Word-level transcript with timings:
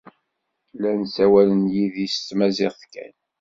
Llan 0.75 0.99
ssawalen 1.05 1.63
yid-i 1.75 2.07
s 2.07 2.15
tmaziɣt 2.27 2.81
kan. 2.93 3.13